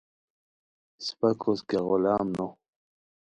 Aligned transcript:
اسپہ 0.99 1.29
کوس 1.41 1.59
کیہ 1.67 1.81
غلام 1.87 2.25
نو 2.37 2.47